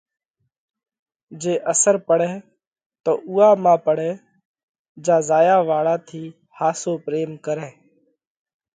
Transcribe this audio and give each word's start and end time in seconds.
جي 1.41 1.53
اثر 1.71 1.95
پڙئه 2.07 2.33
تو 3.03 3.11
اُوئا 3.27 3.49
مانه 3.63 3.81
پڙئه 3.85 4.11
جيا 5.05 5.17
زايا 5.29 5.57
واۯا 5.67 5.95
ٿِي 6.07 6.23
ۿاسو 6.57 6.91
پريم 7.05 7.31
ڪرئه۔ 7.45 7.69